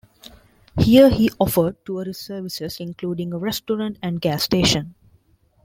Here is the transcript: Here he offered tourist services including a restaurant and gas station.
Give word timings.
Here 0.79 1.11
he 1.11 1.29
offered 1.39 1.85
tourist 1.85 2.25
services 2.25 2.77
including 2.79 3.33
a 3.33 3.37
restaurant 3.37 3.99
and 4.01 4.19
gas 4.19 4.41
station. 4.41 4.95